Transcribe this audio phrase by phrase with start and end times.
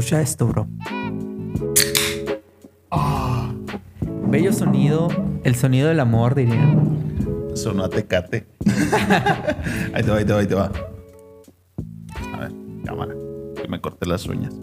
[0.00, 0.66] escucha esto, bro.
[4.28, 5.08] Bello sonido,
[5.44, 7.50] el sonido del amor, dirían.
[7.54, 8.46] Sonó a tecate.
[9.92, 10.72] ahí te va, ahí te va, ahí te va.
[12.32, 12.52] A ver,
[12.84, 13.14] cámara.
[13.60, 14.54] Que me corté las uñas.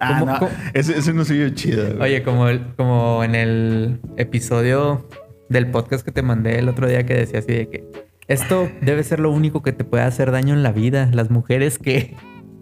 [0.00, 0.38] Ah, ¿Cómo- no.
[0.40, 0.50] cómo?
[0.74, 1.86] Ese, ese no se vio chido.
[1.86, 2.00] güey.
[2.12, 5.08] Oye, como, el- como en el episodio
[5.48, 7.84] del podcast que te mandé el otro día que decía así de que
[8.26, 11.08] esto debe ser lo único que te puede hacer daño en la vida.
[11.12, 12.14] Las mujeres que...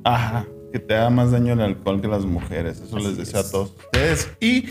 [0.06, 0.46] Ajá.
[0.73, 2.80] Que te haga más daño el alcohol que las mujeres.
[2.80, 4.29] Eso les deseo a todos ustedes.
[4.41, 4.66] Y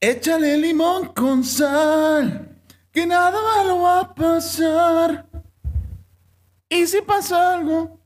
[0.00, 2.56] échale limón con sal.
[2.92, 5.26] Que nada malo va a pasar.
[6.68, 8.00] Y si pasa algo,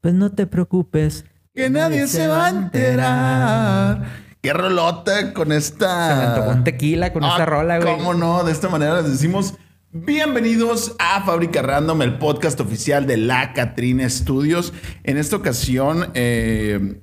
[0.00, 1.24] Pues no te preocupes.
[1.54, 4.06] que nadie se va a enterar.
[4.42, 6.08] Qué rolota con esta.
[6.08, 7.96] Se me antojó un tequila con Ah, esta rola, güey.
[7.96, 8.42] ¿Cómo no?
[8.44, 9.54] De esta manera les decimos
[9.92, 14.72] bienvenidos a Fábrica Random, el podcast oficial de la Catrina Studios.
[15.04, 17.00] En esta ocasión, eh,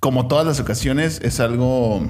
[0.00, 2.02] como todas las ocasiones, es algo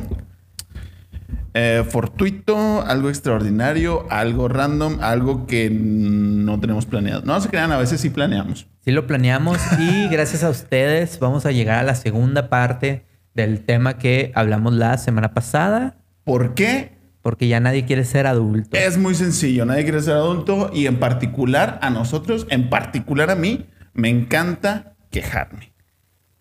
[1.55, 7.22] eh, fortuito, algo extraordinario, algo random, algo que no tenemos planeado.
[7.22, 8.69] No se crean, a veces sí planeamos.
[8.84, 13.65] Sí lo planeamos y gracias a ustedes vamos a llegar a la segunda parte del
[13.65, 17.00] tema que hablamos la semana pasada, ¿Por qué?
[17.22, 18.76] Porque ya nadie quiere ser adulto.
[18.76, 23.34] Es muy sencillo, nadie quiere ser adulto y en particular a nosotros, en particular a
[23.34, 25.72] mí, me encanta quejarme.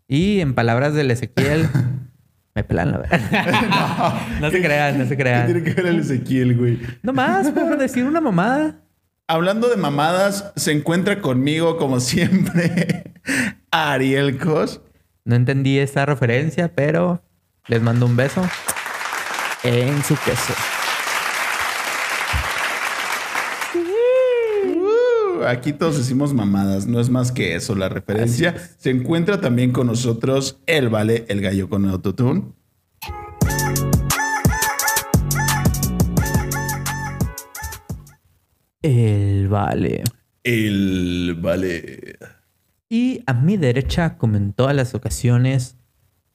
[0.08, 1.68] Y en palabras del Ezequiel,
[2.56, 4.20] me pelan la verdad.
[4.42, 5.64] no, se crean, no se ¿Qué tiene crean.
[5.64, 6.80] que ver el Ezequiel, güey?
[7.04, 8.82] No más por decir una mamada.
[9.28, 13.14] Hablando de mamadas, se encuentra conmigo, como siempre,
[13.72, 14.82] Ariel Cos.
[15.24, 17.22] No entendí esta referencia, pero
[17.68, 18.42] les mando un beso
[19.64, 20.54] en su queso.
[23.76, 28.56] Uh, aquí todos decimos mamadas, no es más que eso la referencia.
[28.78, 32.54] Se encuentra también con nosotros el Vale, el gallo con autotune.
[38.82, 40.04] El vale.
[40.44, 42.18] El Vale.
[42.88, 45.79] Y a mi derecha, como en todas las ocasiones,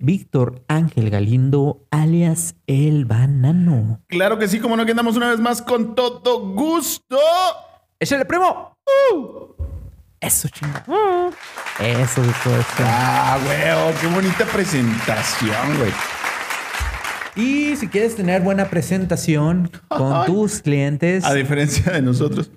[0.04, 4.00] Víctor Ángel Galindo, alias El Banano.
[4.08, 7.18] Claro que sí, como no, que andamos una vez más con todo gusto.
[7.98, 8.76] ¡Échale, primo!
[9.12, 9.54] ¡Uh!
[10.20, 10.84] Eso, chingada.
[11.80, 12.66] Eso, eso, eso.
[12.80, 15.92] Ah, güey, qué bonita presentación, güey.
[17.36, 21.24] Y si quieres tener buena presentación con tus clientes.
[21.24, 22.50] A diferencia de nosotros.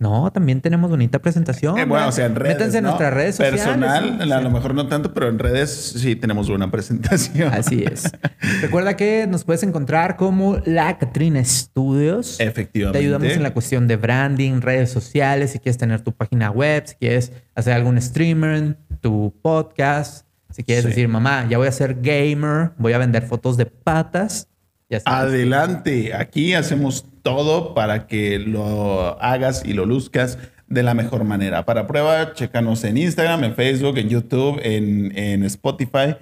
[0.00, 1.72] No, también tenemos bonita presentación.
[1.76, 2.08] Eh, bueno, ¿verdad?
[2.08, 2.56] o sea, en redes.
[2.56, 2.90] Métanse en ¿no?
[2.90, 3.60] nuestras redes sociales.
[3.64, 7.52] Personal, sí, a lo mejor no tanto, pero en redes sí tenemos buena presentación.
[7.52, 8.12] Así es.
[8.62, 12.38] Recuerda que nos puedes encontrar como La Catrina Studios.
[12.38, 12.98] Efectivamente.
[13.00, 16.84] Te ayudamos en la cuestión de branding, redes sociales, si quieres tener tu página web,
[16.86, 20.90] si quieres hacer algún streamer, tu podcast, si quieres Sí.
[20.90, 24.46] decir, mamá, ya voy a ser gamer, voy a vender fotos de patas.
[24.88, 25.00] Ya.
[25.04, 26.14] Adelante.
[26.14, 31.66] Aquí hacemos todo para que lo hagas y lo luzcas de la mejor manera.
[31.66, 36.16] Para prueba, chécanos en Instagram, en Facebook, en YouTube, en, en Spotify,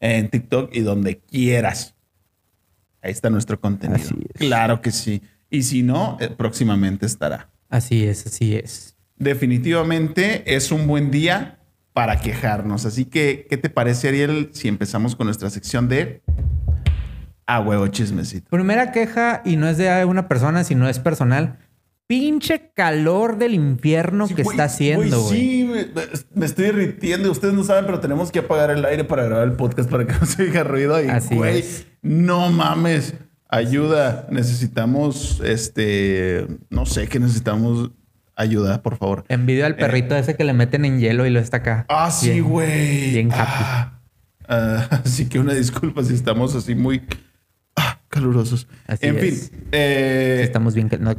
[0.00, 1.94] en TikTok y donde quieras.
[3.02, 4.00] Ahí está nuestro contenido.
[4.00, 4.38] Así es.
[4.38, 5.22] Claro que sí.
[5.50, 7.50] Y si no, eh, próximamente estará.
[7.68, 8.96] Así es, así es.
[9.16, 11.58] Definitivamente es un buen día
[11.92, 12.86] para quejarnos.
[12.86, 16.22] Así que, ¿qué te parece, Ariel, si empezamos con nuestra sección de
[17.48, 18.50] A huevo chismecito?
[18.50, 21.56] Primera queja, y no es de una persona, sino es personal.
[22.06, 25.40] Pinche calor del infierno Sí, que güey, está haciendo, güey.
[25.40, 25.86] Sí, me,
[26.34, 27.30] me estoy irritiendo.
[27.30, 30.12] Ustedes no saben, pero tenemos que apagar el aire para grabar el podcast para que
[30.20, 31.02] no se oiga ruido.
[31.02, 31.86] Y, Así güey, es.
[32.02, 33.14] no mames.
[33.48, 34.26] Ayuda.
[34.30, 37.92] Necesitamos, este, no sé qué necesitamos.
[38.36, 39.24] Ayuda, por favor.
[39.28, 41.80] Envidio al perrito ese que le meten en hielo y lo está acá.
[41.80, 41.86] Eh.
[41.88, 43.10] Ah, sí, güey.
[43.10, 43.40] bien happy.
[43.42, 44.00] Ah,
[44.48, 47.16] ah, así que una disculpa si estamos así muy ah,
[48.08, 48.66] calurosos.
[48.86, 49.50] Así en es.
[49.50, 49.60] fin.
[49.72, 51.14] eh, Estamos bien no.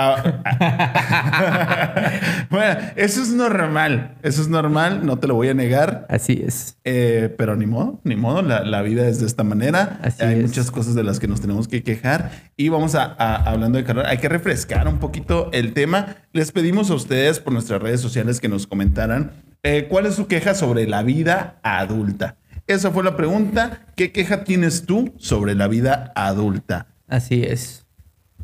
[0.00, 0.22] Ah,
[0.60, 2.10] ah.
[2.50, 4.14] bueno, eso es normal.
[4.22, 6.06] Eso es normal, no te lo voy a negar.
[6.08, 6.76] Así es.
[6.84, 9.98] Eh, pero ni modo, ni modo, la, la vida es de esta manera.
[10.02, 10.46] Así hay es.
[10.46, 12.30] muchas cosas de las que nos tenemos que quejar.
[12.56, 16.16] Y vamos a, a- hablando de calor, hay que refrescar un poquito el tema.
[16.32, 19.32] Les pedimos a ustedes por nuestras redes sociales que nos comentaran
[19.64, 22.36] eh, cuál es su queja sobre la vida adulta.
[22.68, 23.86] Esa fue la pregunta.
[23.96, 26.86] ¿Qué queja tienes tú sobre la vida adulta?
[27.06, 27.86] Así es.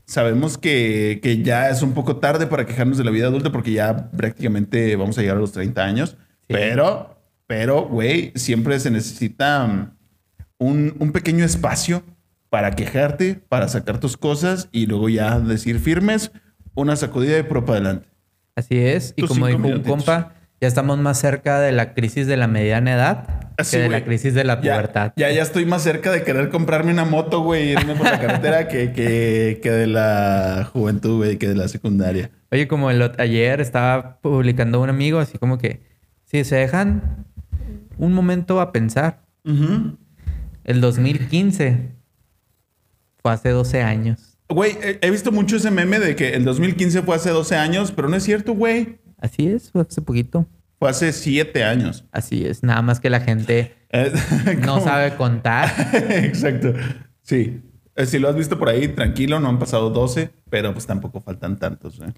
[0.06, 3.72] Sabemos que, que ya es un poco tarde para quejarnos de la vida adulta porque
[3.72, 6.16] ya prácticamente vamos a llegar a los 30 años.
[6.48, 6.54] Sí.
[6.54, 9.90] Pero, pero, güey, siempre se necesita um,
[10.56, 12.02] un, un pequeño espacio
[12.48, 16.32] para quejarte, para sacar tus cosas y luego ya decir firmes,
[16.74, 18.08] una sacudida y pro para adelante.
[18.56, 19.12] Así es.
[19.16, 20.32] Y Tus como dijo un compa,
[20.62, 24.00] ya estamos más cerca de la crisis de la mediana edad Así, que de güey.
[24.00, 25.12] la crisis de la pubertad.
[25.16, 28.20] ya, ya estoy más cerca de querer comprarme una moto, güey, y irme por la
[28.20, 32.30] carretera que, que, que de la juventud, güey, que de la secundaria.
[32.50, 35.82] Oye, como el, ayer estaba publicando un amigo, así como que
[36.24, 37.26] si se dejan
[37.98, 39.22] un momento a pensar,
[40.64, 41.90] el 2015
[43.22, 44.38] fue hace 12 años.
[44.48, 47.92] Güey, he, he visto mucho ese meme de que el 2015 fue hace 12 años,
[47.92, 48.98] pero no es cierto, güey.
[49.18, 50.46] Así es, fue hace poquito.
[50.84, 52.04] Fue hace 7 años.
[52.12, 53.74] Así es, nada más que la gente
[54.66, 55.72] no sabe contar.
[56.10, 56.74] Exacto.
[57.22, 57.62] Sí.
[57.96, 61.22] Eh, Si lo has visto por ahí, tranquilo, no han pasado 12, pero pues tampoco
[61.22, 62.00] faltan tantos.
[62.00, 62.12] ¿eh?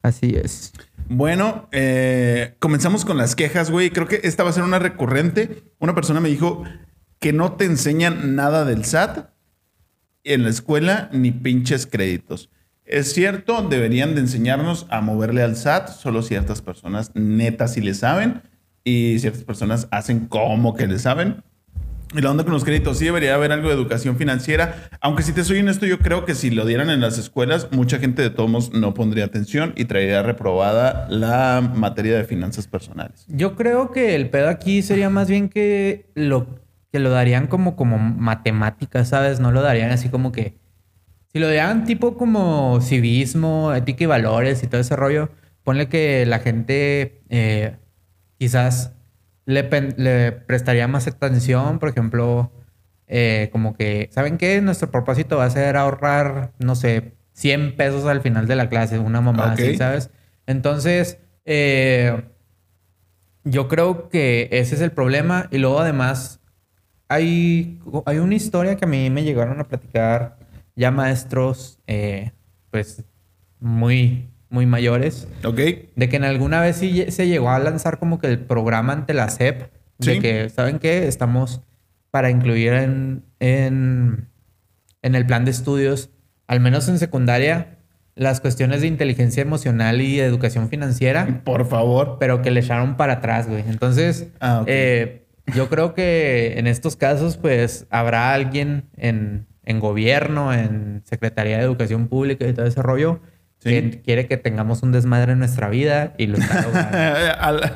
[0.00, 0.72] Así es.
[1.10, 3.90] Bueno, eh, comenzamos con las quejas, güey.
[3.90, 5.64] Creo que esta va a ser una recurrente.
[5.78, 6.64] Una persona me dijo
[7.18, 9.28] que no te enseñan nada del SAT
[10.24, 12.48] en la escuela ni pinches créditos.
[12.88, 15.88] Es cierto, deberían de enseñarnos a moverle al SAT.
[15.90, 18.40] Solo ciertas personas netas sí le saben
[18.82, 21.44] y ciertas personas hacen como que le saben.
[22.14, 24.88] Y la onda con los créditos, sí debería haber algo de educación financiera.
[25.02, 27.98] Aunque si te soy honesto, yo creo que si lo dieran en las escuelas, mucha
[27.98, 33.26] gente de todos modos no pondría atención y traería reprobada la materia de finanzas personales.
[33.28, 36.58] Yo creo que el pedo aquí sería más bien que lo,
[36.90, 39.40] que lo darían como, como matemáticas, ¿sabes?
[39.40, 40.56] No lo darían así como que...
[41.32, 45.28] Si lo dieran tipo como civismo, ética y valores y todo ese rollo,
[45.62, 47.76] ponle que la gente eh,
[48.38, 48.92] quizás
[49.44, 49.64] le,
[50.32, 52.50] prestaría más atención, por ejemplo,
[53.06, 54.60] eh, como que, ¿saben qué?
[54.60, 58.98] Nuestro propósito va a ser ahorrar, no sé, 100 pesos al final de la clase,
[58.98, 59.60] una mamá Ok.
[59.60, 60.10] así, ¿sabes?
[60.46, 62.22] Entonces, eh,
[63.44, 65.48] yo creo que ese es el problema.
[65.50, 66.40] Y luego además
[67.08, 70.36] hay, hay una historia que a mí me llegaron a platicar
[70.78, 72.30] ya maestros, eh,
[72.70, 73.04] pues
[73.60, 75.56] muy, muy mayores, ¿Ok?
[75.96, 79.12] de que en alguna vez sí se llegó a lanzar como que el programa ante
[79.12, 80.20] la SEP, de Sí.
[80.20, 81.08] que, ¿saben qué?
[81.08, 81.60] Estamos
[82.12, 84.28] para incluir en, en,
[85.02, 86.10] en el plan de estudios,
[86.46, 87.78] al menos en secundaria,
[88.14, 92.16] las cuestiones de inteligencia emocional y educación financiera Por favor.
[92.20, 93.64] pero que le echaron para atrás, güey.
[93.68, 100.52] Entonces, Ah, eh, yo creo que en estos casos, pues, habrá alguien en, en gobierno,
[100.52, 103.20] en Secretaría de Educación Pública y todo ese rollo,
[103.60, 103.70] Sí.
[103.70, 106.96] que quiere que tengamos un desmadre en nuestra vida y lo está logrando.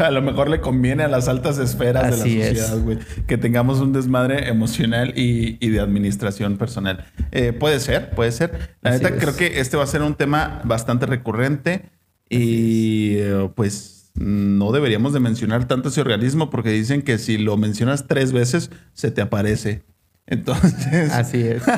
[0.01, 2.99] a, a lo mejor le conviene a las altas esferas Así de la sociedad, güey,
[3.27, 7.05] que tengamos un desmadre emocional y, y de administración personal.
[7.33, 8.77] Eh, puede ser, puede ser.
[8.81, 9.21] La Así neta, es.
[9.21, 11.87] creo que este va a ser un tema bastante recurrente
[12.31, 17.57] y eh, pues no deberíamos de mencionar tanto ese organismo porque dicen que si lo
[17.57, 19.83] mencionas tres veces se te aparece.
[20.27, 21.63] Entonces, Así es.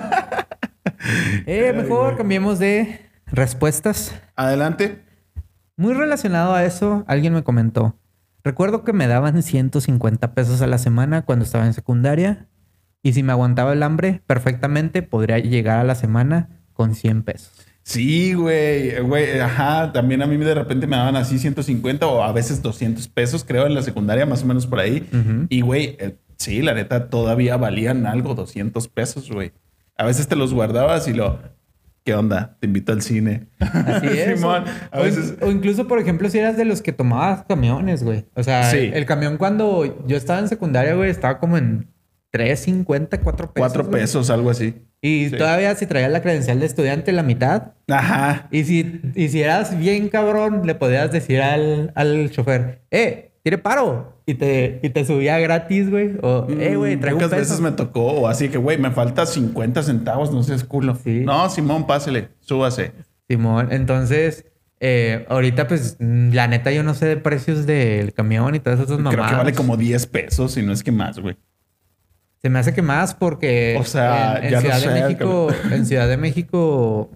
[1.46, 4.14] Eh, mejor cambiemos de respuestas.
[4.36, 5.02] adelante.
[5.76, 7.98] Muy relacionado a eso, alguien me comentó.
[8.42, 12.46] Recuerdo que me daban 150 pesos a la semana cuando estaba en secundaria
[13.02, 17.52] y si me aguantaba el hambre perfectamente podría llegar a la semana con 100 pesos.
[17.82, 22.32] Sí, güey, güey, ajá, también a mí de repente me daban así 150 o a
[22.32, 25.06] veces 200 pesos, creo, en la secundaria, más o menos por ahí.
[25.50, 29.52] Y, güey, eh, sí, la neta, todavía valían algo, 200 pesos, güey.
[29.96, 31.38] A veces te los guardabas y lo,
[32.04, 32.56] ¿qué onda?
[32.60, 33.46] Te invito al cine.
[33.60, 34.38] Así es.
[34.38, 35.36] Simón, o, a veces...
[35.40, 38.24] o incluso, por ejemplo, si eras de los que tomabas camiones, güey.
[38.34, 38.78] O sea, Sí.
[38.78, 41.88] el, el camión cuando yo estaba en secundaria, güey, estaba como en
[42.32, 43.52] 3.50, 4 pesos.
[43.54, 44.00] Cuatro güey.
[44.02, 44.74] pesos, algo así.
[45.00, 45.36] Y Sí.
[45.36, 47.72] todavía si traías la credencial de estudiante, la mitad.
[47.88, 48.48] Ajá.
[48.50, 53.58] Y si, y si eras bien cabrón, le podías decir al, al chofer, eh, tiene
[53.58, 54.22] paro.
[54.26, 56.12] Y te, y te subía gratis, güey.
[56.22, 57.52] O, eh, güey, Mm, traigo un Pocas peso.
[57.52, 60.96] veces me tocó, o así que, güey, me falta 50 centavos, no seas culo.
[60.96, 61.20] Sí.
[61.26, 62.92] No, Simón, pásele, súbase.
[63.28, 64.46] Simón, entonces,
[64.80, 68.80] eh, ahorita, pues, mm, la neta, yo no sé de precios del camión y todas
[68.80, 69.14] esas mamadas.
[69.16, 71.36] Creo que vale como 10 pesos, si no es que más, güey.
[72.40, 75.02] Se me hace que más porque O sea, en, en ya no Ciudad sé, de
[75.02, 77.10] México, en Ciudad de México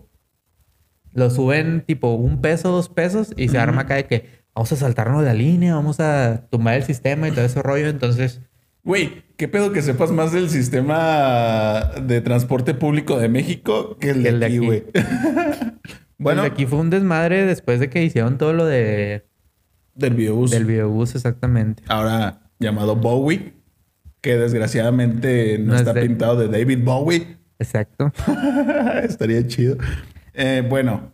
[1.15, 4.77] lo suben tipo un peso, dos pesos y se arma acá de que vamos a
[4.77, 7.89] saltarnos la línea, vamos a tumbar el sistema y todo ese rollo.
[7.89, 8.41] Entonces,
[8.83, 14.23] Güey, qué pedo que sepas más del sistema de transporte público de México que el
[14.25, 14.85] de, el de aquí, güey.
[16.19, 19.27] bueno, aquí fue un desmadre después de que hicieron todo lo de
[19.95, 20.51] del biobús.
[20.51, 21.83] del videobús exactamente.
[21.89, 23.53] Ahora llamado Bowie,
[24.23, 27.37] que desgraciadamente no, No es está de- pintado de David Bowie.
[27.61, 28.13] Exacto.
[29.03, 29.77] Estaría chido.
[30.35, 31.13] Eh, bueno,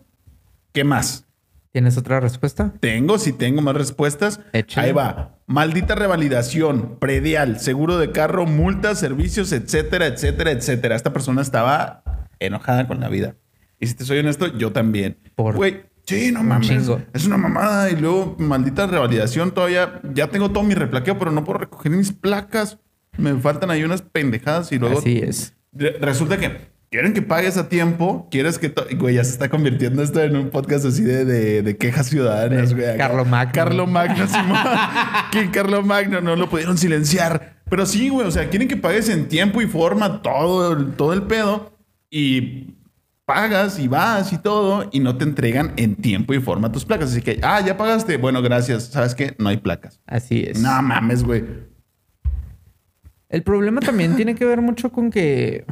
[0.73, 1.27] ¿qué más?
[1.75, 2.73] ¿Tienes otra respuesta?
[2.79, 4.39] Tengo, si tengo más respuestas.
[4.53, 4.87] Échale.
[4.87, 5.41] Ahí va.
[5.49, 10.95] Maldita revalidación, predial, seguro de carro, multas, servicios, etcétera, etcétera, etcétera.
[10.95, 12.05] Esta persona estaba
[12.39, 13.35] enojada con la vida.
[13.81, 15.19] Y si te soy honesto, yo también.
[15.35, 16.89] ¿Por Güey, Sí, no mames.
[17.13, 17.91] Es una mamada.
[17.91, 19.51] Y luego, maldita revalidación.
[19.51, 22.79] Todavía ya tengo todo mi replaqueo, pero no puedo recoger mis placas.
[23.19, 25.01] Me faltan ahí unas pendejadas y luego.
[25.01, 25.55] Así es.
[25.73, 28.29] Resulta que quieren que pagues a tiempo.
[28.31, 28.73] Quieres que.
[28.97, 31.25] Güey, ya se está convirtiendo esto en un podcast así de,
[31.61, 32.97] de, quejas ciudadanas, güey.
[32.97, 33.53] Carlo Magno.
[33.53, 34.25] Carlo Magno,
[35.33, 36.21] ¿Quién Carlo Magno?
[36.21, 37.57] No lo pudieron silenciar.
[37.69, 38.29] Pero sí, güey.
[38.29, 41.77] O sea, quieren que pagues en tiempo y forma todo, todo el pedo.
[42.11, 42.77] Y
[43.25, 47.11] pagas y vas y todo y no te entregan en tiempo y forma tus placas.
[47.11, 48.19] Así que, ah, ya pagaste.
[48.19, 48.85] Bueno, gracias.
[48.85, 49.35] ¿Sabes qué?
[49.41, 50.01] No hay placas.
[50.07, 50.61] Así es.
[50.61, 51.43] No mames, güey.
[53.29, 55.65] El problema también tiene que ver mucho con que...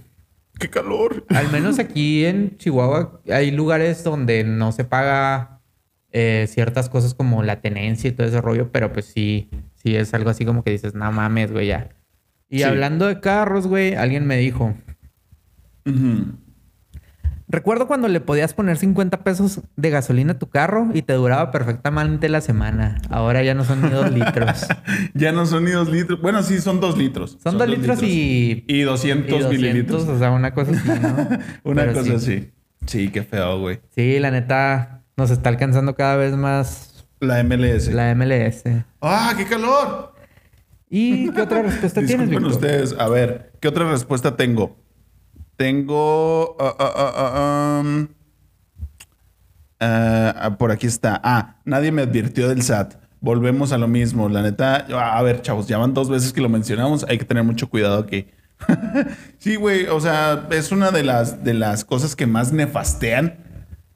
[0.58, 1.24] ¡Qué calor!
[1.28, 5.60] Al menos aquí en Chihuahua hay lugares donde no se paga
[6.10, 10.12] eh, ciertas cosas como la tenencia y todo ese rollo, pero pues sí, sí es
[10.14, 11.88] algo así como que dices, no mames, güey, ya.
[12.48, 14.74] Y hablando de carros, güey, alguien me dijo,
[17.52, 21.50] Recuerdo cuando le podías poner 50 pesos de gasolina a tu carro y te duraba
[21.50, 22.98] perfectamente la semana.
[23.10, 24.66] Ahora ya no son ni dos litros.
[25.14, 26.22] ya no son ni dos litros.
[26.22, 27.36] Bueno, sí, son dos litros.
[27.42, 28.64] Son, dos, litros, y...
[28.66, 30.08] Y 200, mililitros.
[30.08, 31.28] O sea, una cosa así, ¿no?
[31.70, 32.50] una cosa así.
[32.86, 33.80] Sí, qué feo, güey.
[33.90, 37.04] Sí, la neta nos está alcanzando cada vez más...
[37.20, 37.92] La MLS.
[37.92, 38.64] La MLS.
[39.02, 40.14] ¡Ah, qué calor!
[40.88, 42.50] ¿Y qué otra respuesta tienes, Víctor?
[42.50, 42.94] ustedes.
[42.98, 44.81] A ver, ¿qué otra respuesta tengo?
[45.62, 46.56] Tengo.
[46.58, 46.74] Ah,
[49.78, 51.20] ah, ah, por aquí está.
[51.22, 52.94] Ah, nadie me advirtió del SAT.
[53.20, 54.28] Volvemos a lo mismo.
[54.28, 57.06] La neta, a ver, chavos, ya van dos veces que lo mencionamos.
[57.08, 58.26] Hay que tener mucho cuidado aquí.
[59.38, 59.86] sí, güey.
[59.86, 63.36] O sea, es una de las, de las cosas que más nefastean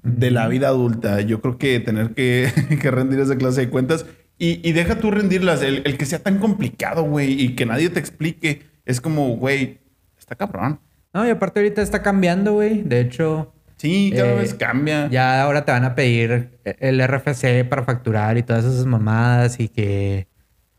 [0.04, 1.20] de la vida adulta.
[1.22, 2.48] Yo creo que tener que,
[2.92, 4.06] rendir esa clase de cuentas.
[4.38, 5.62] Y, deja tú rendirlas.
[5.62, 8.70] El, el que sea tan complicado, güey, y que nadie te explique.
[8.84, 9.80] Es como, güey,
[10.16, 10.78] está cabrón.
[11.16, 12.82] No, y aparte ahorita está cambiando, güey.
[12.82, 13.50] De hecho...
[13.78, 15.08] Sí, cada vez eh, cambia.
[15.08, 19.68] Ya ahora te van a pedir el RFC para facturar y todas esas mamadas y
[19.70, 20.28] que...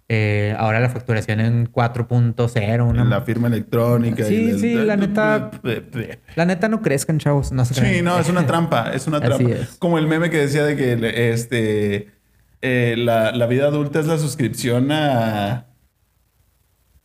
[0.10, 2.88] Eh, ahora la facturación en 4.0.
[2.88, 3.03] Una...
[3.03, 4.24] La firma electrónica.
[4.25, 5.50] Sí, sí, la neta.
[6.36, 7.51] la neta no crezcan, chavos.
[7.51, 8.91] No sí, no, es una trampa.
[8.94, 9.56] Es una trampa.
[9.79, 12.12] Como el meme que decía de que este,
[12.62, 15.67] eh, la, la, vida adulta es la suscripción a,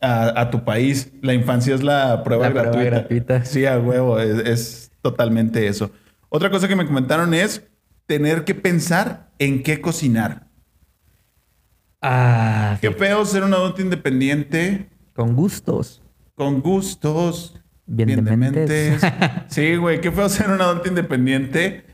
[0.03, 1.11] a, tu país.
[1.21, 3.45] La infancia es la prueba, gratuita.
[3.45, 5.91] Sí, a huevo, es, totalmente eso.
[6.29, 7.67] Otra cosa que me comentaron es
[8.05, 10.47] tener que pensar en qué cocinar.
[12.01, 14.89] Ah, qué feo ser un adulto independiente.
[15.13, 16.01] Con gustos.
[16.35, 17.55] Con gustos.
[17.85, 18.67] Bien, bien
[19.47, 21.85] Sí, güey, qué feo ser un adulto independiente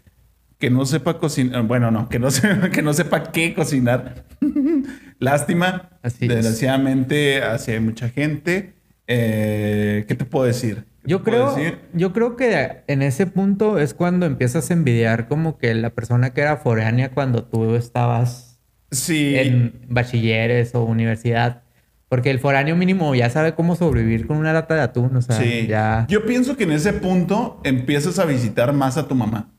[0.58, 1.64] que no sepa cocinar.
[1.64, 2.30] Bueno, no, que no,
[2.72, 4.26] que no sepa qué cocinar.
[5.20, 5.90] Lástima.
[6.02, 8.74] Así Desgraciadamente, así hay mucha gente.
[9.08, 10.86] Eh, ¿Qué te puedo decir?
[11.04, 11.56] Yo creo,
[11.94, 16.34] yo creo que en ese punto es cuando empiezas a envidiar como que la persona
[16.34, 18.60] que era foránea cuando tú estabas
[19.08, 21.64] en bachilleres o universidad.
[22.10, 25.16] Porque el foráneo mínimo ya sabe cómo sobrevivir con una lata de atún.
[25.16, 26.06] O sea, ya...
[26.10, 29.52] Yo pienso que en ese punto empiezas a visitar más a tu mamá.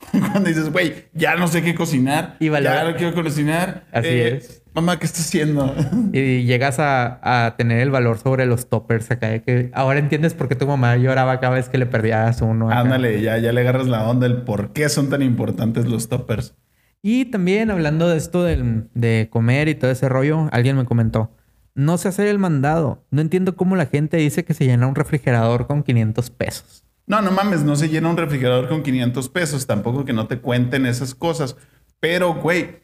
[0.10, 2.36] Cuando dices, güey, ya no sé qué cocinar.
[2.40, 3.84] Y Ya no quiero cocinar.
[3.92, 4.62] Así eh, es.
[4.74, 5.74] Mamá, ¿qué estás haciendo?
[6.12, 9.38] y llegas a, tener el valor sobre los toppers acá.
[9.40, 12.70] que ahora entiendes por qué tu mamá lloraba cada vez que le perdías uno.
[12.70, 16.54] Ándale, ya, ya le agarras la onda el por qué son tan importantes los toppers.
[17.02, 21.30] Y también hablando de esto de comer y todo ese rollo, alguien me comentó.
[21.74, 23.04] No sé hacer el mandado.
[23.10, 26.79] No entiendo cómo la gente dice que se llena un refrigerador con 500 pesos.
[27.10, 29.66] No, no mames, no se llena un refrigerador con 500 pesos.
[29.66, 31.56] Tampoco que no te cuenten esas cosas.
[31.98, 32.82] Pero, güey,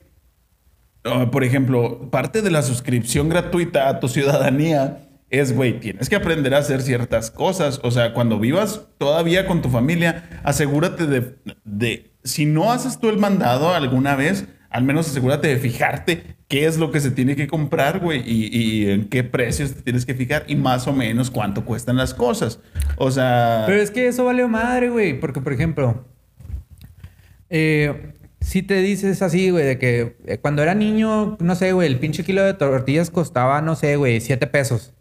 [1.04, 6.16] ah, por ejemplo, parte de la suscripción gratuita a tu ciudadanía es, güey, tienes que
[6.16, 7.78] aprender a hacer ciertas cosas.
[7.84, 13.08] O sea, cuando vivas todavía con tu familia, asegúrate de, de si no haces tú
[13.08, 17.34] el mandado alguna vez, al menos asegúrate de fijarte qué es lo que se tiene
[17.34, 21.30] que comprar, güey, y, en qué precios te tienes que fijar y más o menos
[21.30, 22.60] cuánto cuestan las cosas.
[22.96, 23.64] O sea...
[23.66, 26.04] Pero es que eso vale madre, güey, porque, por ejemplo,
[27.50, 31.88] eh, si te dices así, güey, de que eh, cuando era niño, no sé, güey,
[31.88, 34.92] el pinche kilo de tortillas costaba, no sé, güey, 7 pesos.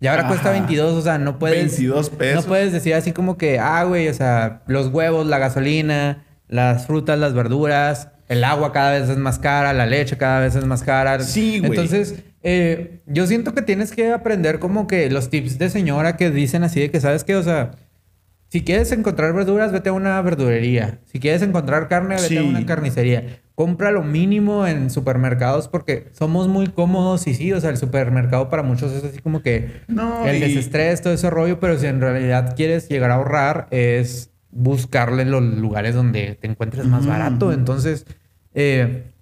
[0.00, 1.58] Y ahora cuesta 22, o sea, no puedes...
[1.58, 2.44] 22 pesos.
[2.44, 6.86] No puedes decir así como que, ah, güey, o sea, los huevos, la gasolina, las
[6.86, 10.64] frutas, las verduras el agua cada vez es más cara, la leche cada vez es
[10.64, 11.18] más cara.
[11.20, 11.70] Sí, güey.
[11.70, 16.30] Entonces, eh, yo siento que tienes que aprender como que los tips de señora que
[16.30, 17.36] dicen así de que, ¿sabes qué?
[17.36, 17.72] O sea,
[18.48, 21.00] si quieres encontrar verduras, vete a una verdurería.
[21.04, 23.40] Si quieres encontrar carne, vete a una carnicería.
[23.54, 28.48] Compra lo mínimo en supermercados porque somos muy cómodos y sí, o sea, el supermercado
[28.48, 32.00] para muchos es así como que no, el desestrés, todo ese rollo, pero si en
[32.00, 37.52] realidad quieres llegar a ahorrar, es buscarle los lugares donde te encuentres más barato.
[37.52, 38.06] Entonces,
[38.54, 39.12] eh,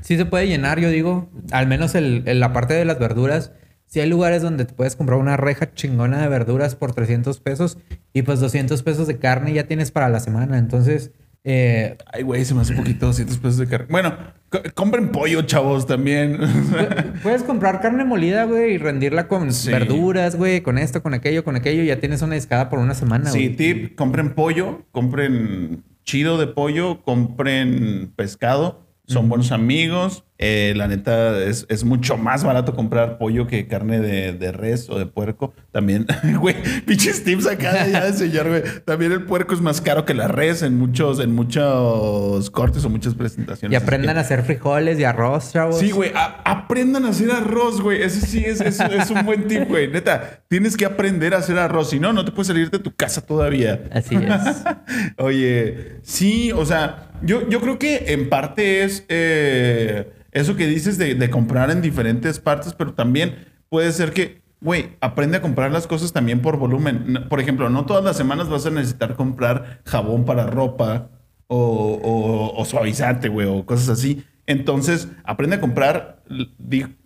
[0.00, 3.52] sí se puede llenar, yo digo, al menos el, la parte de las verduras.
[3.86, 7.78] Si hay lugares donde te puedes comprar una reja chingona de verduras por 300 pesos
[8.12, 10.58] y pues 200 pesos de carne ya tienes para la semana.
[10.58, 11.12] Entonces,
[11.44, 13.86] eh, Ay, güey, se me hace poquito 200 pesos de carne.
[13.90, 14.14] Bueno,
[14.74, 16.38] compren pollo, chavos, también.
[17.22, 21.56] Puedes comprar carne molida, güey, y rendirla con verduras, güey, con esto, con aquello, con
[21.56, 21.82] aquello.
[21.82, 27.02] Ya tienes una escada por una semana, Sí, tip, compren pollo, compren chido de pollo,
[27.02, 30.24] compren pescado son buenos amigos.
[30.42, 35.04] Eh, la neta, es, mucho más barato comprar pollo que carne de, res o de
[35.04, 35.52] puerco.
[35.70, 36.06] También,
[36.40, 36.56] güey,
[36.86, 38.62] pinches tips acá de, ya güey.
[38.86, 42.88] También el puerco es más caro que la res en muchos, en muchos cortes o
[42.88, 43.78] muchas presentaciones.
[43.78, 45.78] Y aprendan a hacer frijoles y arroz, chavos.
[45.78, 48.02] Sí, güey, aprendan a hacer arroz, güey.
[48.02, 49.88] Ese sí es, es, es un buen tip, güey.
[49.88, 51.90] Neta, tienes que aprender a hacer arroz.
[51.90, 53.82] Si no, no te puedes salir de tu casa todavía.
[53.92, 54.64] Así es.
[55.18, 60.98] Oye, sí, o sea yo, yo creo que en parte es eh, eso que dices
[60.98, 65.86] de, comprar en diferentes partes, pero también puede ser que, güey, aprende a comprar las
[65.86, 67.26] cosas también por volumen.
[67.28, 71.10] Por ejemplo, no todas las semanas vas a necesitar comprar jabón para ropa
[71.46, 74.24] o, o, suavizante, güey, o cosas así.
[74.46, 76.22] Entonces, aprende a comprar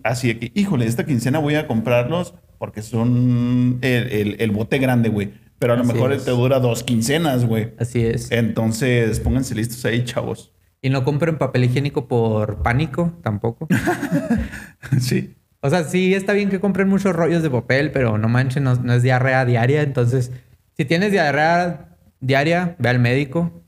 [0.02, 5.08] así de que, híjole, esta quincena voy a comprarlos porque son el, el bote grande,
[5.08, 7.72] güey pero a lo mejor te dura dos quincenas, güey.
[7.78, 8.30] Así es.
[8.30, 10.52] Entonces, pónganse listos ahí, chavos.
[10.84, 13.68] Y no compren papel higiénico por pánico tampoco.
[15.00, 15.34] sí.
[15.60, 18.92] O sea, sí está bien que compren muchos rollos de papel, pero no manchen, no,
[18.92, 19.80] es diarrea diaria.
[19.80, 20.30] Entonces,
[20.76, 23.64] si tienes diarrea diaria, ve al médico.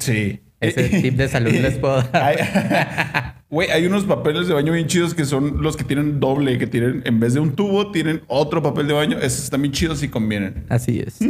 [0.00, 0.40] Sí.
[0.58, 3.36] Ese tip de salud les puedo dar.
[3.48, 6.66] Güey, hay unos papeles de baño bien chidos que son los que tienen doble, que
[6.66, 9.18] tienen, en vez de un tubo, tienen otro papel de baño.
[9.18, 10.66] Esos están bien chidos y convienen.
[10.68, 11.20] Así es.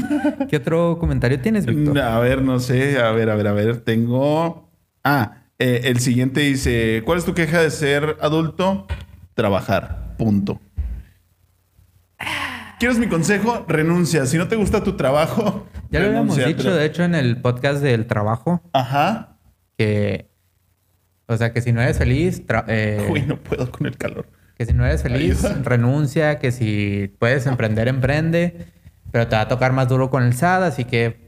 [0.48, 1.98] ¿Qué otro comentario tienes, Víctor?
[1.98, 2.98] A ver, no sé.
[2.98, 3.76] A ver, a ver, a ver.
[3.82, 4.65] Tengo.
[5.08, 8.88] Ah, eh, el siguiente dice: ¿Cuál es tu queja de ser adulto?
[9.34, 10.16] Trabajar.
[10.18, 10.60] Punto.
[12.80, 13.64] ¿Quieres mi consejo?
[13.68, 14.26] Renuncia.
[14.26, 15.66] Si no te gusta tu trabajo.
[15.88, 18.60] Ya lo habíamos dicho, de hecho, en el podcast del trabajo.
[18.72, 19.38] Ajá.
[19.78, 20.28] Que
[21.28, 22.42] o sea, que si no eres feliz...
[22.68, 24.28] Eh, Uy, no puedo con el calor.
[24.56, 26.38] Que si no eres feliz, renuncia.
[26.38, 28.66] Que si puedes emprender, emprende.
[29.12, 31.25] Pero te va a tocar más duro con el SAD, así que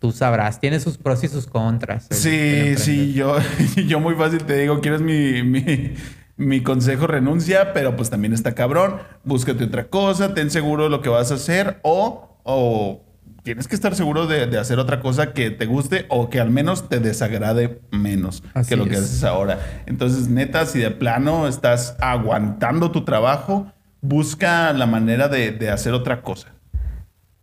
[0.00, 0.58] tú sabrás.
[0.58, 2.08] Tiene sus pros y sus contras.
[2.10, 3.12] sí, sí.
[3.12, 3.36] Yo,
[3.86, 5.94] yo muy fácil te digo, ¿quieres mi, mi,
[6.36, 7.06] mi consejo?
[7.06, 8.96] Renuncia, pero pues también está cabrón.
[9.22, 12.40] Búscate otra cosa, ten seguro lo que vas a hacer o...
[12.42, 13.04] o
[13.42, 16.88] tienes que estar seguro de, hacer otra cosa que te guste o que al menos
[16.88, 19.58] te desagrade menos que lo que haces ahora.
[19.86, 26.22] Entonces, neta, si de plano estás aguantando tu trabajo, busca la manera de, hacer otra
[26.22, 26.48] cosa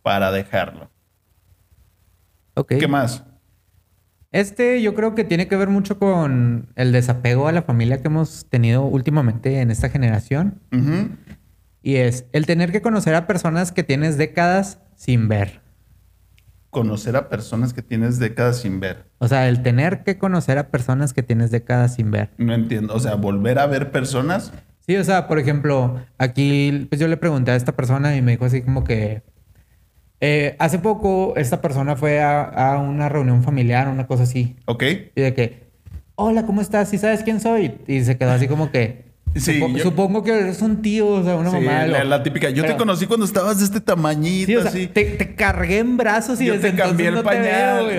[0.02, 0.90] para dejarlo.
[2.58, 2.74] Ok.
[2.78, 3.24] ¿Qué más?
[4.30, 8.08] Este yo creo que tiene que ver mucho con el desapego a la familia que
[8.08, 10.60] hemos tenido últimamente en esta generación.
[11.82, 15.62] Y es el tener que conocer a personas que tienes décadas sin ver
[16.70, 19.06] conocer a personas que tienes décadas sin ver.
[19.18, 22.30] O sea, el tener que conocer a personas que tienes décadas sin ver.
[22.38, 22.94] No entiendo.
[22.94, 24.52] O sea, volver a ver personas.
[24.86, 28.32] Sí, o sea, por ejemplo, aquí pues yo le pregunté a esta persona y me
[28.32, 29.22] dijo así como que
[30.20, 34.56] eh, hace poco esta persona fue a, una reunión familiar, una cosa así.
[34.66, 34.82] Ok.
[35.14, 35.62] Y de que,
[36.16, 36.88] hola, ¿cómo estás?
[36.88, 37.78] ¿Sí sabes quién soy?
[37.86, 39.04] Y se quedó así como que,
[39.36, 41.86] supongo que eres un tío, o sea, una mamá.
[41.86, 42.50] La, típica.
[42.50, 44.86] Yo te conocí cuando estabas de este tamañito, así.
[44.86, 47.92] Te, cargué en brazos y Yo te cambié el pañal,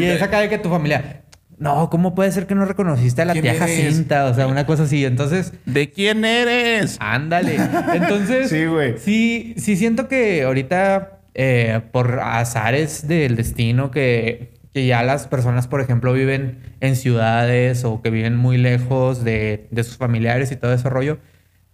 [0.00, 1.22] y, es acá de que tu familia.
[1.58, 4.24] No, ¿cómo puede ser que no reconociste a la tía Jacinta?
[4.24, 5.04] O sea, una cosa así.
[5.04, 5.52] Entonces.
[5.64, 6.96] ¿De quién eres?
[6.98, 7.56] Ándale.
[7.94, 8.48] Entonces.
[8.50, 8.98] sí, güey.
[8.98, 15.66] Sí, sí siento que ahorita, eh, por azares del destino, que que ya las personas,
[15.68, 20.72] por ejemplo, viven en ciudades o que viven muy lejos de, sus familiares y todo
[20.72, 21.18] ese rollo,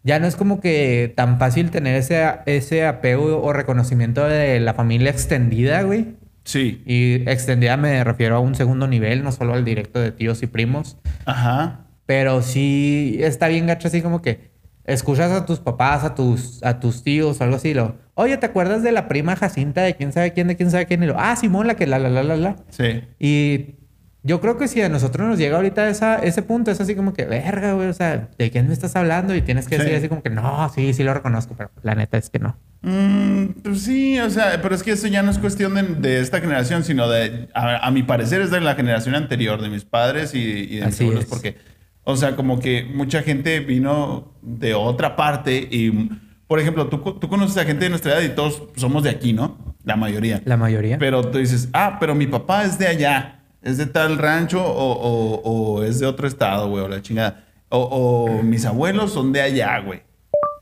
[0.03, 4.75] ya no es como que tan fácil tener ese, ese apego o reconocimiento de la
[4.75, 6.17] familia extendida, güey.
[6.45, 6.83] Sí.
[6.87, 10.47] Y extendida me refiero a un segundo nivel, no solo al directo de tíos y
[10.47, 10.97] primos.
[11.25, 11.85] Ajá.
[12.07, 14.51] Pero sí está bien gacho así como que
[14.85, 18.47] escuchas a tus papás, a tus, a tus tíos o algo así, lo, oye, ¿te
[18.47, 21.03] acuerdas de la prima Jacinta de quién sabe quién, de quién sabe quién?
[21.03, 22.57] Y lo, ah, Simón, la que la, la, la, la, la.
[22.69, 23.03] Sí.
[23.21, 23.77] Y
[24.25, 27.15] yo creo que si a nosotros nos llega ahorita esa, ese punto, es así como
[27.15, 29.37] que, verga, güey, o sea, ¿de quién me estás hablando?
[29.37, 32.19] Y tienes que decir así como que, no, sí, sí lo reconozco, pero la neta
[32.19, 32.57] es que no.
[32.83, 36.41] Mm, pues sí, o sea, pero es que eso ya no es cuestión de, esta
[36.41, 40.79] generación, sino de, a, mi parecer, es de la generación anterior, de mis padres y,
[40.79, 41.57] de mis abuelos, porque
[42.03, 46.11] o sea, como que mucha gente vino de otra parte y,
[46.49, 49.33] por ejemplo, tú, tú conoces a gente de nuestra edad y todos somos de aquí,
[49.33, 49.57] ¿no?
[49.85, 50.43] La mayoría.
[50.45, 50.99] La mayoría.
[50.99, 54.93] Pero tú dices, ah, pero mi papá es de allá, es de tal rancho o,
[54.93, 55.43] o-
[55.77, 57.45] o es de otro estado, güey, o la chingada.
[57.69, 60.03] O, o mis abuelos son de allá, güey.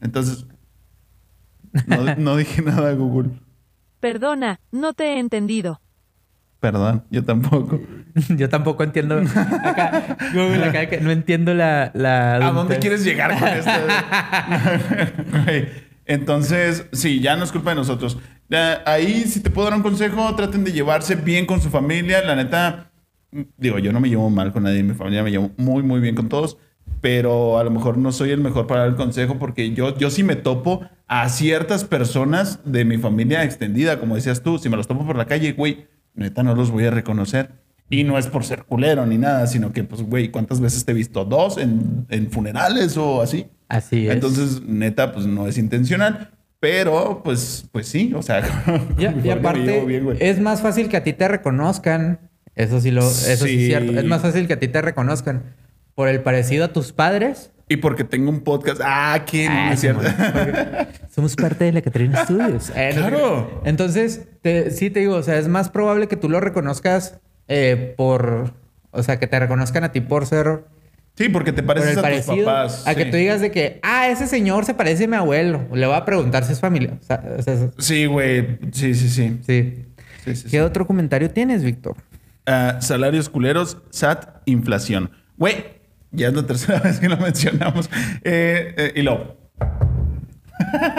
[0.02, 0.44] Entonces,
[1.86, 3.30] no, no dije nada, Google.
[4.00, 5.80] Perdona, no te he entendido.
[6.60, 7.80] Perdón, yo tampoco.
[8.30, 9.20] Yo tampoco entiendo.
[9.62, 11.90] Acá, Google, acá de que no entiendo la.
[11.92, 13.70] la ¿A dónde quieres llegar con esto?
[16.06, 18.16] Entonces, sí, ya no es culpa de nosotros.
[18.86, 22.22] Ahí, si te puedo dar un consejo, traten de llevarse bien con su familia.
[22.22, 22.90] La neta,
[23.58, 26.00] digo, yo no me llevo mal con nadie en mi familia, me llevo muy, muy
[26.00, 26.56] bien con todos.
[27.02, 30.08] Pero a lo mejor no soy el mejor para dar el consejo porque yo, yo
[30.08, 34.76] sí me topo a ciertas personas de mi familia extendida, como decías tú, si me
[34.76, 37.50] los topo por la calle, güey, neta no los voy a reconocer.
[37.88, 40.90] Y no es por ser culero ni nada, sino que, pues, güey, ¿cuántas veces te
[40.90, 41.24] he visto?
[41.24, 43.46] ¿Dos en, en funerales o así?
[43.68, 44.14] Así es.
[44.14, 46.32] Entonces, neta, pues no es intencional.
[46.58, 48.42] Pero, pues, pues sí, o sea.
[48.98, 52.18] Ya- y aparte, bien, es más fácil que a ti te reconozcan.
[52.56, 53.50] Eso sí, lo, eso sí.
[53.50, 53.62] Sí.
[53.62, 53.92] es cierto.
[54.00, 55.54] Es más fácil que a ti te reconozcan
[55.94, 57.52] por el parecido a tus padres.
[57.68, 58.80] Y porque tengo un podcast.
[58.84, 59.52] Ah, ¿quién?
[59.52, 60.02] No Ah, es cierto.
[61.14, 62.70] Somos parte de la Catrina Studios.
[62.76, 63.62] Eh, Claro.
[63.64, 67.94] Entonces, te- sí te digo, o sea, es más probable que tú lo reconozcas eh,
[67.96, 68.52] por.
[68.92, 70.64] O sea, que te reconozcan a ti por ser.
[71.16, 72.86] Sí, porque te Por pareces el a tus papás.
[72.86, 75.66] a que tú digas de que, ah, ese señor se parece a mi abuelo.
[75.72, 76.98] Le voy a preguntar si es familia.
[77.00, 78.58] O sea, o sea, Sí, güey.
[78.72, 79.40] Sí, sí, sí.
[79.42, 79.42] sí.
[79.46, 79.84] Sí,
[80.24, 80.48] sí, sí.
[80.50, 81.96] ¿Qué otro comentario tienes, Víctor?
[82.46, 85.10] Ah, salarios culeros, SAT, inflación.
[85.38, 85.75] Güey,
[86.16, 87.88] ya es la tercera vez que lo mencionamos.
[88.24, 89.36] Eh, eh, y lo.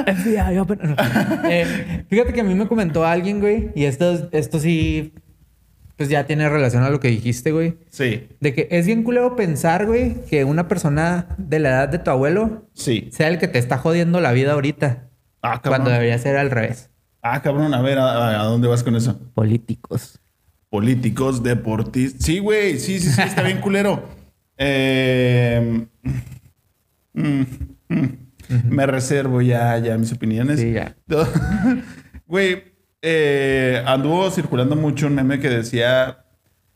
[0.06, 1.49] FBI, open- no.
[1.49, 5.13] Eh, fíjate que a mí me comentó alguien, güey, y esto, esto sí,
[5.95, 7.77] pues ya tiene relación a lo que dijiste, güey.
[7.89, 11.99] Sí, De que es bien culero pensar, güey, que una persona de la edad de
[11.99, 13.10] tu abuelo sí.
[13.12, 15.10] sea el que te está jodiendo la vida ahorita.
[15.41, 15.69] Ah, cabrón.
[15.82, 16.89] Cuando debería ser al revés.
[17.21, 19.19] Ah, cabrón, a ver, ¿a, a dónde vas con eso?
[19.34, 20.19] Políticos.
[20.69, 22.23] Políticos, deportistas.
[22.23, 24.03] Sí, güey, sí, sí, sí, está bien culero.
[24.58, 25.86] Eh,
[27.13, 27.41] mm,
[27.89, 28.08] mm,
[28.70, 30.60] Me reservo ya, ya mis opiniones.
[30.60, 30.96] Sí, ya.
[32.28, 32.63] Güey,
[33.02, 36.26] eh, anduvo circulando mucho un meme que decía: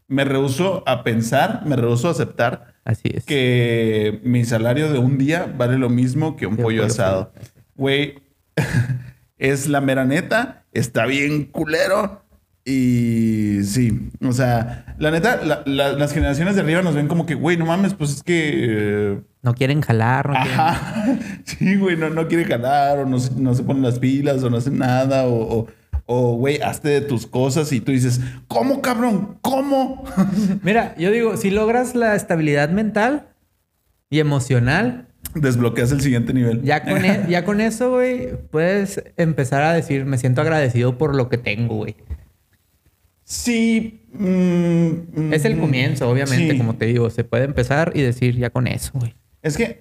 [0.07, 3.25] Me rehuso a pensar, me rehuso a aceptar Así es.
[3.25, 6.85] que mi salario de un día vale lo mismo que un Que un pollo pollo
[6.85, 7.33] asado.
[7.75, 8.15] Güey,
[9.37, 12.23] es la mera neta, está bien culero.
[12.63, 17.25] Y sí, o sea, la neta, la- la- las generaciones de arriba nos ven como
[17.25, 18.51] que, güey, no mames, pues es que...
[19.15, 21.05] eh, No quieren jalar, no quieren- Ajá.
[21.43, 24.49] Sí, güey, no, no quiere jalar o no, se- no se ponen las pilas o
[24.49, 25.67] no hacen nada o, o,
[26.05, 29.37] o, güey, hazte de tus cosas y tú dices, ¿cómo, cabrón?
[29.41, 30.03] ¿Cómo?
[30.63, 33.27] Mira, yo digo, si logras la estabilidad mental
[34.09, 36.61] y emocional, Desbloqueas el siguiente nivel.
[36.63, 41.15] Ya con, e- ya con eso, güey, puedes empezar a decir, me siento agradecido por
[41.15, 41.95] lo que tengo, güey.
[43.31, 44.01] Sí.
[44.11, 46.57] mm, Es el mm, comienzo, obviamente, sí.
[46.57, 47.09] como te digo.
[47.09, 49.15] Se puede empezar y decir ya con eso, güey.
[49.41, 49.79] Es que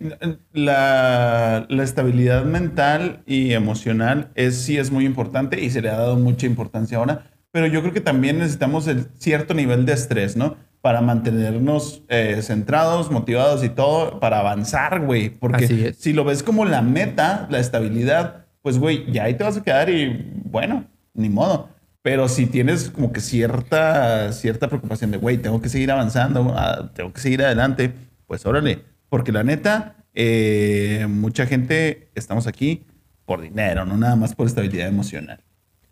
[0.52, 5.96] la, la estabilidad mental y emocional es, sí es muy importante y se le ha
[5.96, 10.36] dado mucha importancia ahora, pero yo creo que también necesitamos el cierto nivel de estrés,
[10.36, 10.56] ¿no?
[10.80, 15.28] Para mantenernos eh, centrados, motivados y todo, para avanzar, güey.
[15.28, 19.58] Porque si lo ves como la meta, la estabilidad, pues, güey, ya ahí te vas
[19.58, 21.68] a quedar y, bueno, ni modo.
[22.02, 26.90] Pero si tienes como que cierta, cierta preocupación de, güey, tengo que seguir avanzando, ah,
[26.94, 27.92] tengo que seguir adelante,
[28.26, 28.84] pues órale.
[29.10, 32.84] Porque la neta, eh, mucha gente estamos aquí
[33.26, 35.44] por dinero, no nada más por estabilidad emocional.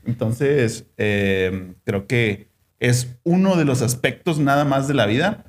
[0.05, 2.49] Entonces, eh, creo que
[2.81, 5.45] es uno de los aspectos nada más de la vida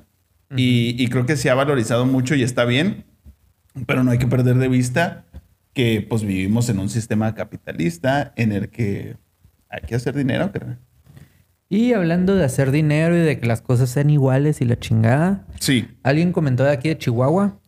[0.54, 3.04] y, y creo que se ha valorizado mucho y está bien,
[3.86, 5.24] pero no hay que perder de vista
[5.72, 9.16] que pues vivimos en un sistema capitalista en el que
[9.70, 10.78] hay que hacer dinero, carnal.
[11.68, 15.46] Y hablando de hacer dinero y de que las cosas sean iguales y la chingada,
[15.60, 15.88] Sí.
[16.02, 17.60] alguien comentó de aquí de Chihuahua,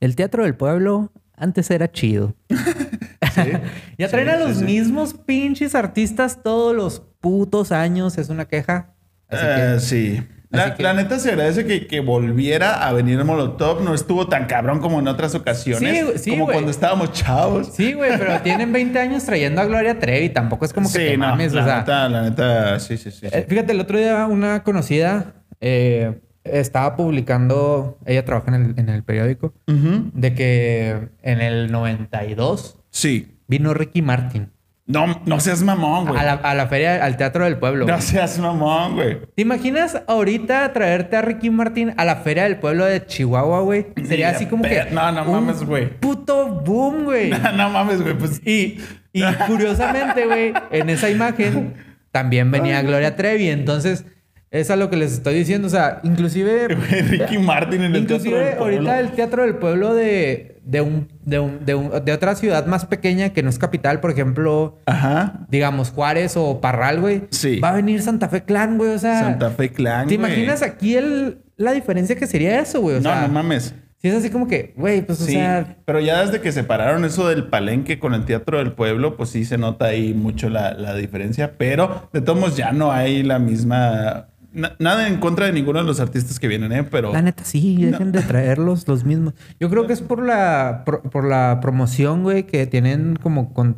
[0.00, 2.34] el teatro del pueblo antes era chido.
[3.98, 4.64] ya traen Sí, a los sí, sí.
[4.64, 8.94] mismos pinches artistas todos los putos años, es una queja.
[9.28, 10.22] Así que, sí.
[10.52, 13.82] La, así que- la neta se agradece que, que volviera a venir Molotov.
[13.82, 16.12] No estuvo tan cabrón como en otras ocasiones.
[16.14, 17.68] Sí, sí, como cuando estábamos chavos.
[17.74, 20.28] Sí, güey, pero tienen 20 años trayendo a Gloria Trevi.
[20.28, 21.78] Tampoco es como que Sí, te no, mames, la o sea.
[21.78, 23.26] neta, la neta, sí, sí, sí.
[23.32, 28.88] Eh, Fíjate, el otro día una conocida eh, estaba publicando, ella trabaja en el, en
[28.88, 33.38] el periódico, de que en el 92 Sí.
[33.48, 34.50] vino Ricky Martin
[34.92, 36.20] No, no seas mamón, güey.
[36.20, 37.86] a la, a la feria, al Teatro del Pueblo.
[37.86, 38.02] No güey.
[38.02, 39.18] seas mamón, güey.
[39.34, 43.86] ¿Te imaginas ahorita traerte a Ricky Martin a la Feria del Pueblo de Chihuahua, güey?
[44.06, 44.86] Sería así como que...
[44.92, 45.88] no, no mames, güey.
[45.98, 47.30] Puto boom, güey.
[47.56, 48.14] no mames, güey.
[48.14, 48.78] Pues Y,
[49.12, 51.74] y curiosamente, güey, en esa imagen
[52.10, 53.48] también venía Gloria Trevi.
[53.48, 54.04] Entonces,
[54.52, 55.66] es a lo que les estoy diciendo.
[55.66, 56.68] O sea, inclusive.
[57.08, 58.90] Ricky Martin en el inclusive Teatro del Pueblo.
[58.90, 62.66] ahorita el Teatro del Pueblo de, de, un, de, un- de, un- de otra ciudad
[62.66, 65.46] más pequeña que no es capital, por ejemplo, Ajá.
[65.48, 67.22] digamos Juárez o Parral, güey.
[67.30, 67.58] Sí.
[67.58, 68.90] Va a venir Santa Fe Clan, güey.
[68.90, 69.20] O sea.
[69.20, 70.06] Santa Fe Clan.
[70.06, 70.30] ¿Te güey.
[70.30, 72.96] imaginas aquí el, la diferencia que sería eso, güey?
[72.96, 73.74] O No, sea, no mames.
[74.02, 77.04] Si es así como que, güey, pues, o Sí, sea, pero ya desde que separaron
[77.04, 80.74] eso del palenque con el teatro del pueblo, pues sí se nota ahí mucho la,
[80.74, 84.26] la diferencia, pero de todos modos ya no hay la misma...
[84.52, 86.84] na- nada en contra de ninguno de los artistas que vienen, ¿eh?
[86.84, 87.12] Pero...
[87.12, 89.34] la neta sí, dejen de traerlos los mismos.
[89.60, 93.76] Yo creo que es por la, por, por la promoción, güey, que tienen como, con,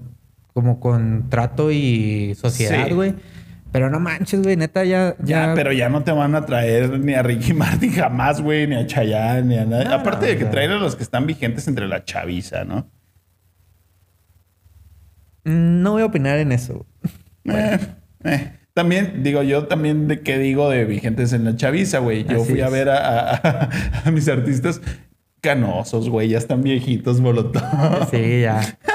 [0.52, 2.94] como contrato y sociedad, Sí.
[2.94, 3.14] güey.
[3.72, 5.16] Pero no manches, güey, neta ya...
[5.24, 8.76] Ya, pero ya no te van a traer ni a Ricky Martin jamás, güey, ni
[8.76, 9.86] a Chayanne, ni a nadie.
[9.86, 10.50] No, Aparte no, de que no.
[10.50, 12.88] traen a los que están vigentes entre la chaviza, ¿no?
[15.44, 16.86] Mm, No voy a opinar en eso.
[17.44, 17.80] Eh, eh.
[18.74, 22.24] También, digo, yo también de qué digo de vigentes en la chaviza, güey.
[22.24, 23.70] Yo Así fui a ver a, a-
[24.04, 24.80] a mis artistas
[25.40, 26.28] canosos, güey.
[26.30, 27.62] Ya están viejitos, molotov.
[28.10, 28.60] Sí, ya.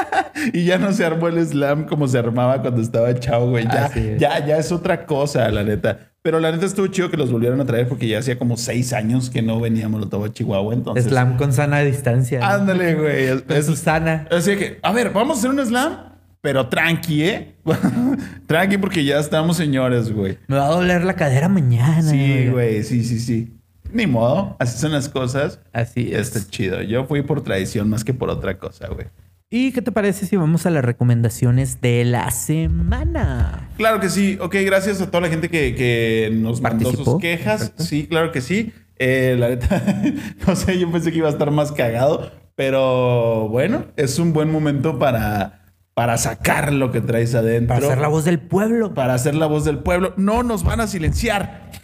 [0.54, 3.66] Y ya no se armó el slam como se armaba cuando estaba chavo, güey.
[3.66, 6.12] Ya, ya, ya es otra cosa, la neta.
[6.22, 8.94] Pero la neta estuvo chido que los volvieran a traer porque ya hacía como seis
[8.94, 10.74] años que no venía Molotov a Chihuahua.
[10.74, 12.40] Entonces, Slam con sana distancia.
[12.40, 12.46] ¿no?
[12.46, 13.26] ándale, güey.
[13.50, 14.28] Es- Susana.
[14.32, 16.09] Así que, a ver, vamos a hacer un slam,
[16.42, 17.56] pero tranqui, ¿eh?
[18.48, 20.38] tranqui porque ya estamos señores, güey.
[20.48, 22.02] Me va a doler la cadera mañana.
[22.02, 23.54] Sí, güey, sí, sí, sí.
[23.92, 25.60] Ni modo, así son las cosas.
[25.74, 26.36] Así es.
[26.36, 26.82] Está chido.
[26.82, 29.08] Yo fui por tradición más que por otra cosa, güey.
[29.52, 33.68] ¿Y qué te parece si vamos a las recomendaciones de la semana?
[33.78, 34.38] Claro que sí.
[34.40, 37.12] Ok, gracias a toda la gente que, que nos mandó Participó.
[37.14, 37.74] sus quejas.
[37.78, 38.72] Sí, claro que sí.
[39.00, 39.82] Eh, la neta,
[40.48, 44.52] no sé, yo pensé que iba a estar más cagado, pero bueno, es un buen
[44.52, 45.69] momento para,
[46.00, 47.76] para sacar lo que traes adentro.
[47.76, 48.94] Para ser la voz del pueblo.
[48.94, 50.14] Para hacer la voz del pueblo.
[50.16, 51.70] No nos van a silenciar.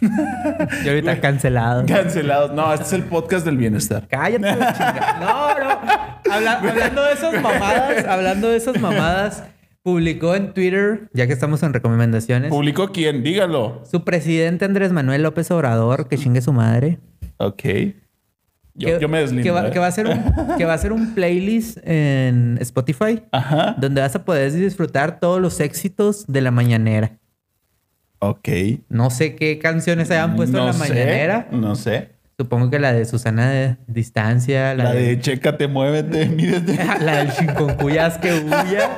[0.84, 1.84] Y ahorita cancelado.
[1.84, 2.50] Cancelados.
[2.54, 4.08] No, este es el podcast del bienestar.
[4.08, 5.16] Cállate, chinga.
[5.20, 6.32] No, no.
[6.32, 9.44] Habla- hablando de esas mamadas, hablando de esas mamadas,
[9.82, 13.22] publicó en Twitter, ya que estamos en recomendaciones, ¿Publicó quién?
[13.22, 13.82] Dígalo.
[13.84, 17.00] su presidente Andrés Manuel López Obrador, que chingue su madre.
[17.36, 17.62] Ok.
[18.78, 19.42] Yo, que, yo me deslindo.
[19.42, 19.70] que va, ¿eh?
[19.70, 23.74] que va a hacer un, que va a hacer un playlist en Spotify Ajá.
[23.78, 27.18] donde vas a poder disfrutar todos los éxitos de la mañanera.
[28.18, 28.48] Ok.
[28.88, 31.48] No sé qué canciones hayan puesto en la sé, mañanera.
[31.52, 32.10] No sé.
[32.38, 36.78] Supongo que la de Susana de Distancia, la, La de, de chécate, muévete, mídete.
[37.00, 38.90] la del Chinconcuyas que huya.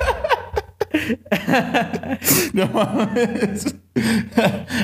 [2.52, 3.76] No mames.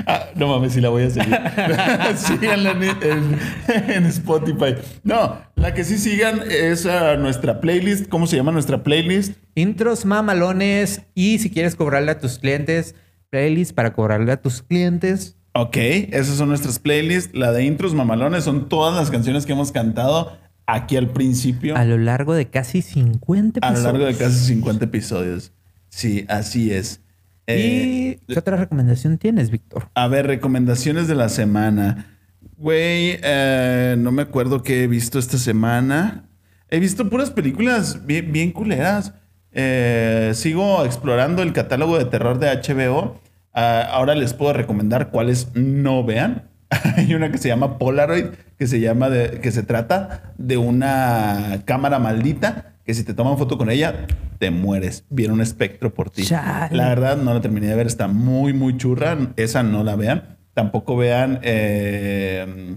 [0.07, 1.35] Ah, no mames, si la voy a seguir.
[2.17, 4.75] Síganla en, en- en Spotify.
[5.03, 6.87] No, la que sí sigan es
[7.19, 8.09] nuestra playlist.
[8.09, 9.37] ¿Cómo se llama nuestra playlist?
[9.55, 12.95] Intros mamalones y si quieres cobrarle a tus clientes,
[13.31, 15.37] playlist para cobrarle a tus clientes.
[15.57, 17.35] Ok, esas son nuestras playlists.
[17.37, 20.37] La de intros mamalones son todas las canciones que hemos cantado
[20.67, 21.77] aquí al principio.
[21.77, 23.93] A lo largo de casi 50 A lo episodios.
[23.93, 25.53] largo de casi 50 episodios.
[25.95, 27.01] Sí, así es.
[27.47, 29.91] Eh, ¿Y qué otra recomendación tienes, Víctor?
[29.95, 32.19] A ver, recomendaciones de la semana.
[32.57, 36.29] Güey, eh, no me acuerdo qué he visto esta semana.
[36.69, 39.15] He visto puras películas bien, bien culeras.
[39.53, 43.21] Eh, sigo explorando el catálogo de terror de HBO.
[43.53, 46.51] Ah, ahora les puedo recomendar cuáles no vean.
[46.97, 48.27] Hay una que se llama Polaroid,
[48.59, 53.39] que se llama de, que se trata de una cámara maldita que si te toman
[53.39, 54.07] foto con ella
[54.39, 55.05] te mueres.
[55.09, 56.23] Viene un espectro por ti.
[56.25, 56.77] Chale.
[56.77, 59.17] La verdad no la terminé de ver, está muy muy churra.
[59.37, 60.37] Esa no la vean.
[60.53, 61.41] Tampoco vean.
[61.43, 62.77] eh,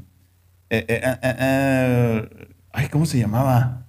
[0.69, 3.88] eh, eh, ay, ¿cómo se llamaba?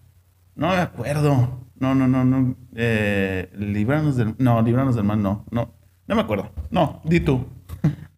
[0.54, 1.66] No me acuerdo.
[1.76, 2.56] No, no, no, no.
[2.72, 4.34] Líbranos del.
[4.38, 5.44] No, líbranos del mal, no.
[5.50, 5.72] No,
[6.06, 6.50] no me acuerdo.
[6.70, 7.46] No, di tú.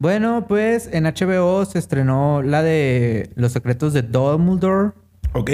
[0.01, 4.93] Bueno, pues en HBO se estrenó la de Los secretos de Dumbledore.
[5.35, 5.51] Ok.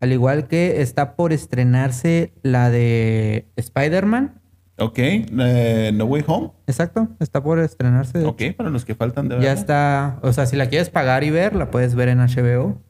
[0.00, 4.38] Al igual que está por estrenarse la de Spider-Man.
[4.78, 4.98] Ok.
[4.98, 6.50] Eh, no Way Home.
[6.66, 8.22] Exacto, está por estrenarse.
[8.26, 9.52] Ok, para los que faltan de Ya verla.
[9.54, 12.82] está, o sea, si la quieres pagar y ver, la puedes ver en HBO.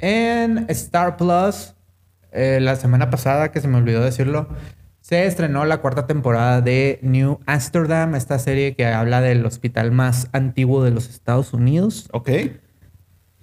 [0.00, 1.74] En Star Plus,
[2.32, 4.48] eh, la semana pasada, que se me olvidó decirlo,
[5.02, 10.28] se estrenó la cuarta temporada de New Amsterdam, esta serie que habla del hospital más
[10.32, 12.08] antiguo de los Estados Unidos.
[12.12, 12.30] Ok.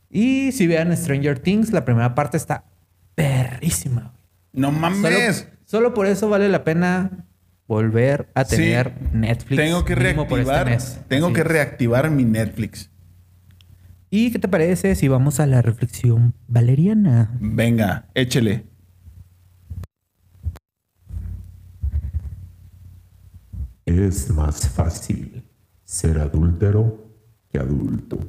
[0.09, 2.63] Y si vean Stranger Things, la primera parte está
[3.13, 4.13] perrísima.
[4.53, 4.79] No güey.
[4.81, 5.47] Solo, mames.
[5.65, 7.27] solo por eso vale la pena
[7.67, 8.55] volver a Sí.
[8.55, 9.61] tener Netflix.
[9.61, 10.77] Tengo que este reactivar.
[11.07, 11.47] tengo Así que es.
[11.47, 12.89] reactivar mi Netflix.
[14.09, 17.29] ¿Y qué te parece si vamos a la reflexión valeriana?
[17.39, 18.63] Venga, échele.
[23.89, 25.43] Es más fácil
[25.83, 27.11] ser adúltero
[27.51, 28.19] que adulto.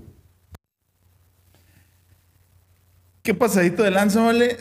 [3.22, 4.56] ¿Qué pasadito de lanza, vale?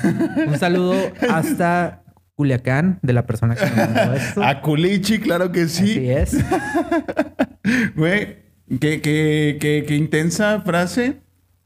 [0.46, 0.94] Un saludo
[1.28, 2.04] hasta
[2.36, 4.44] Culiacán de la persona que me mandó esto.
[4.44, 6.08] A Culichi, claro que Así sí.
[6.10, 6.36] es.
[7.96, 8.36] Güey,
[8.80, 11.20] qué, qué- qué- qué intensa frase.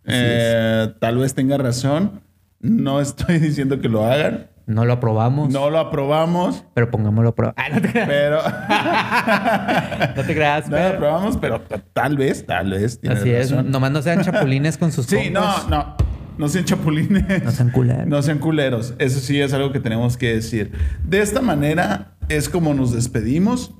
[0.05, 2.22] Eh, tal vez tenga razón.
[2.61, 4.48] No estoy diciendo que lo hagan.
[4.68, 7.54] No lo aprobamos, No lo aprobamos, pero pongámoslo a prueba.
[7.57, 8.07] Ah, no te creas.
[8.09, 8.40] pero...
[10.16, 11.62] No te creas, no lo aprobamos, pero
[11.94, 13.00] tal vez, tal vez.
[13.09, 13.50] Así es.
[13.50, 13.70] razón.
[13.70, 15.96] Nomás no sean chapulines con sus Sí, no, no.
[16.37, 17.44] No sean chapulines.
[17.44, 18.07] No sean culeros.
[18.07, 18.94] No sean culeros.
[18.98, 20.72] Eso sí es algo que tenemos que decir.
[21.02, 23.74] De esta manera es como nos despedimos.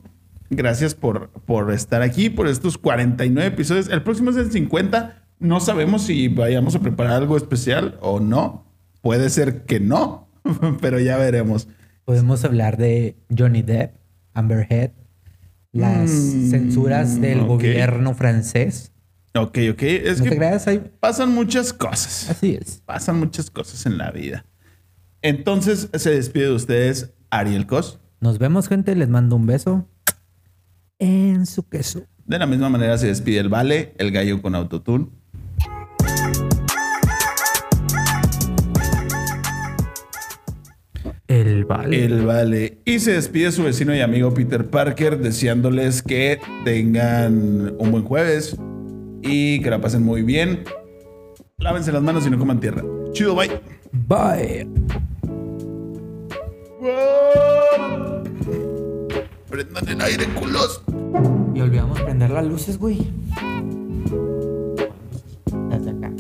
[0.48, 3.88] Gracias por, por estar aquí, por estos 49 episodios.
[3.88, 5.22] El próximo es el 50.
[5.38, 8.64] No sabemos si vayamos a preparar algo especial o no.
[9.03, 10.28] Puede ser que no,
[10.81, 11.69] pero ya veremos.
[12.05, 13.95] Podemos hablar de Johnny Depp,
[14.35, 14.93] Amber Heard,
[15.73, 18.93] las Mm, censuras del gobierno francés.
[19.35, 19.83] Ok, ok.
[19.83, 20.83] Es no que te creas, ahí.
[21.01, 22.31] pasan muchas cosas.
[22.31, 22.83] Así es.
[22.87, 24.47] Pasan muchas cosas en la vida.
[25.23, 28.01] Entonces se despide de ustedes Ariel Cos.
[28.21, 28.95] Nos vemos, gente.
[28.97, 29.87] Les mando un beso
[30.99, 32.03] en su queso.
[32.25, 35.09] De la misma manera se despide el Vale, el gallo con autotune.
[41.38, 42.05] El vale.
[42.05, 42.79] El Vale.
[42.85, 48.57] Y se despide su vecino y amigo Peter Parker, deseándoles que tengan un buen jueves
[49.22, 50.64] y que la pasen muy bien.
[51.59, 52.83] Lávense las manos y no coman tierra.
[53.12, 53.51] Chido, bye.
[53.92, 54.68] Bye.
[59.48, 60.83] Prendan el aire, culos.
[61.55, 63.07] Y olvidamos prender las luces, güey.
[65.70, 66.12] Acá.